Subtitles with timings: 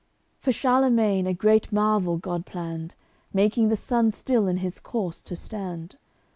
[0.01, 0.03] AOI.
[0.37, 2.95] CLXXX For Charlemagne a great marvel God planned:
[3.35, 5.95] Making the sun still in his course to stand.